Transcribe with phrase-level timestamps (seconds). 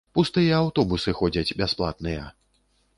[0.19, 2.23] Пустыя аўтобусы ходзяць бясплатныя.